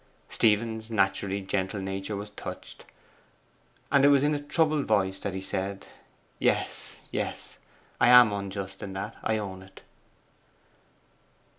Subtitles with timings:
[0.31, 2.85] Stephen's naturally gentle nature was touched,
[3.91, 5.85] and it was in a troubled voice that he said,
[6.39, 7.59] 'Yes, yes.
[7.99, 9.81] I am unjust in that I own it.